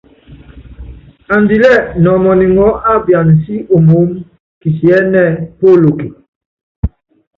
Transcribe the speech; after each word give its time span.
Andilɛ́ 1.33 1.77
nɔmɔniŋɔɔ́ 2.03 2.79
ápiana 2.91 3.33
síomoómú, 3.43 4.15
kisiɛ́nɛ́ 4.61 5.25
polóke. 5.57 6.07